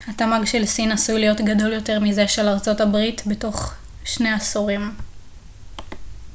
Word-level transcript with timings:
התמ 0.07 0.29
ג 0.41 0.45
של 0.45 0.65
סין 0.65 0.91
עשוי 0.91 1.19
להיות 1.19 1.41
גדול 1.41 1.73
יותר 1.73 1.99
מזה 1.99 2.27
של 2.27 2.47
ארצות 2.47 2.81
הברית 2.81 3.21
בתוך 3.27 3.73
שני 4.03 4.29
עשורים 4.29 4.95